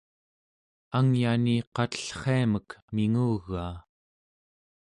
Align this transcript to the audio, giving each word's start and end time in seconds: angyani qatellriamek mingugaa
angyani 0.97 1.55
qatellriamek 1.75 2.69
mingugaa 2.93 3.73